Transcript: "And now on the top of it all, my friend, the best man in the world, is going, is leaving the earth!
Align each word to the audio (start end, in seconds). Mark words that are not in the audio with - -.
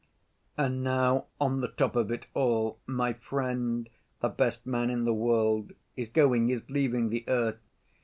"And 0.57 0.83
now 0.83 1.27
on 1.39 1.61
the 1.61 1.67
top 1.67 1.95
of 1.95 2.09
it 2.09 2.25
all, 2.33 2.79
my 2.87 3.13
friend, 3.13 3.87
the 4.19 4.29
best 4.29 4.65
man 4.65 4.89
in 4.89 5.03
the 5.05 5.13
world, 5.13 5.73
is 5.95 6.09
going, 6.09 6.49
is 6.49 6.67
leaving 6.71 7.09
the 7.11 7.23
earth! 7.27 7.59